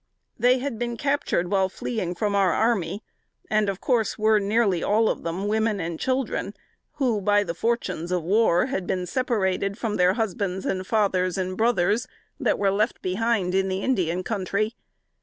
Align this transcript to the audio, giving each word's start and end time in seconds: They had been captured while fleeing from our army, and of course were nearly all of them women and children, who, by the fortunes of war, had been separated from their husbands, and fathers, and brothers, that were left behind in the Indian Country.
They 0.39 0.57
had 0.57 0.79
been 0.79 0.97
captured 0.97 1.51
while 1.51 1.69
fleeing 1.69 2.15
from 2.15 2.33
our 2.33 2.51
army, 2.53 3.03
and 3.51 3.69
of 3.69 3.79
course 3.79 4.17
were 4.17 4.39
nearly 4.39 4.81
all 4.81 5.09
of 5.09 5.21
them 5.21 5.47
women 5.47 5.79
and 5.79 5.99
children, 5.99 6.55
who, 6.93 7.21
by 7.21 7.43
the 7.43 7.53
fortunes 7.53 8.11
of 8.11 8.23
war, 8.23 8.65
had 8.65 8.87
been 8.87 9.05
separated 9.05 9.77
from 9.77 9.97
their 9.97 10.13
husbands, 10.13 10.65
and 10.65 10.87
fathers, 10.87 11.37
and 11.37 11.55
brothers, 11.55 12.07
that 12.39 12.57
were 12.57 12.71
left 12.71 13.03
behind 13.03 13.53
in 13.53 13.67
the 13.69 13.83
Indian 13.83 14.23
Country. 14.23 14.75